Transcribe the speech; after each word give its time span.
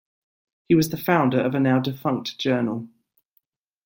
He 0.67 0.73
was 0.73 0.89
the 0.89 0.97
founder 0.97 1.39
of 1.39 1.53
a 1.53 1.59
now-defunct 1.59 2.39
journal. 2.39 2.89